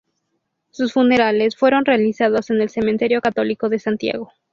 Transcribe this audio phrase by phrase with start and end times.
[0.71, 4.33] Sus funerales fueron realizados en el Cementerio Católico de Santiago.